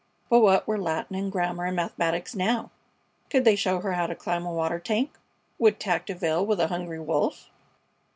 [0.31, 2.71] But what were Latin and German and mathematics now?
[3.29, 5.11] Could they show her how to climb a water tank?
[5.59, 7.51] Would tact avail with a hungry wolf?